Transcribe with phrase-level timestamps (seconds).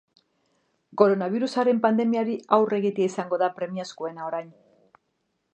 [1.01, 4.53] Koronabirusaren pandemiari aurre egitea izango da premiazkoena orain.